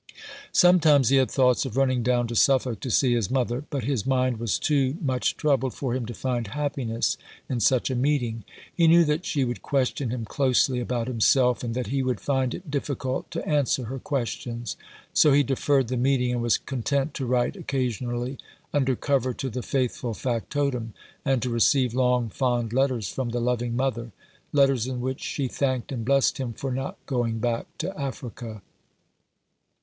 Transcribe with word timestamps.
Sometimes 0.51 1.09
he 1.09 1.17
had 1.17 1.29
thoughts 1.29 1.63
of 1.63 1.77
running 1.77 2.01
down 2.01 2.25
to 2.27 2.35
Suffolk 2.35 2.79
to 2.79 2.89
see 2.89 3.13
his 3.13 3.29
mother, 3.29 3.65
but 3.69 3.83
his 3.83 4.03
mind 4.03 4.39
was 4.39 4.57
too 4.57 4.97
much 4.99 5.37
troubled 5.37 5.75
for 5.75 5.93
him 5.93 6.07
to 6.07 6.13
find 6.15 6.47
happiness 6.47 7.19
in 7.47 7.59
such 7.59 7.91
a 7.91 7.95
meeting. 7.95 8.43
He 8.73 8.87
knew 8.87 9.05
that 9.05 9.27
she 9.27 9.43
would 9.43 9.61
question 9.61 10.09
him 10.09 10.25
closely 10.25 10.79
about 10.79 11.07
himself, 11.07 11.63
and 11.63 11.75
that 11.75 11.85
he 11.93 12.01
would 12.01 12.19
find 12.19 12.55
it 12.55 12.71
difficult 12.71 13.29
to 13.29 13.47
answer 13.47 13.83
her 13.83 13.99
questions; 13.99 14.75
so 15.13 15.33
he 15.33 15.43
deferred 15.43 15.89
304 15.89 15.91
What 15.91 15.91
he 15.91 15.93
Meant 15.93 15.93
to 15.93 15.93
Do. 15.93 15.95
the 15.95 16.09
meeting, 16.09 16.33
and 16.33 16.41
was 16.41 16.57
content 16.57 17.13
to 17.13 17.25
write 17.27 17.55
occasionally 17.55 18.39
under 18.73 18.95
cover 18.95 19.35
to 19.35 19.51
the 19.51 19.61
faithful 19.61 20.15
factotum, 20.15 20.95
and 21.23 21.43
to 21.43 21.49
receive 21.51 21.93
long, 21.93 22.27
fond 22.29 22.73
letters 22.73 23.07
from 23.07 23.29
the 23.29 23.39
loving 23.39 23.75
mother— 23.75 24.11
letters 24.51 24.87
in 24.87 24.99
which 24.99 25.21
she 25.21 25.47
thanked 25.47 25.91
and 25.91 26.03
blessed 26.05 26.39
him 26.39 26.53
for 26.53 26.71
not 26.71 26.97
going 27.05 27.37
back 27.37 27.67
to 27.77 27.95
Africa. 27.95 28.63